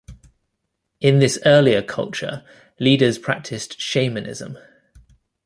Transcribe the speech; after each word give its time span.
In 0.99 1.19
this 1.19 1.37
earlier 1.45 1.83
culture, 1.83 2.43
leaders 2.79 3.19
practiced 3.19 3.79
shamanism. 3.79 4.53